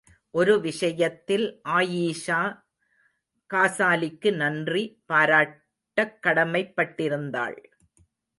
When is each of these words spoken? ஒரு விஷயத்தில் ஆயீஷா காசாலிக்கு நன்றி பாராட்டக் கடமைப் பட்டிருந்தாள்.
ஒரு 0.31 0.61
விஷயத்தில் 0.61 1.61
ஆயீஷா 1.69 2.63
காசாலிக்கு 3.53 4.35
நன்றி 4.35 5.03
பாராட்டக் 5.13 6.19
கடமைப் 6.19 6.73
பட்டிருந்தாள். 6.77 7.57